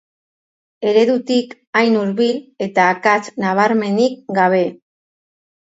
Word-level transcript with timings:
Eredutik 0.91 1.53
hain 1.83 1.99
hurbil, 2.01 2.41
eta 2.69 2.89
akats 2.97 3.23
nabarmenik 3.45 4.21
gabe! 4.41 4.69